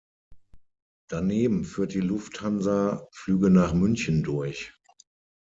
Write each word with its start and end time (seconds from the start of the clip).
Daneben 1.09 1.63
führt 1.63 1.93
die 1.93 1.99
Lufthansa 1.99 3.07
Flüge 3.11 3.51
nach 3.51 3.75
München 3.75 4.23
durch. 4.23 4.73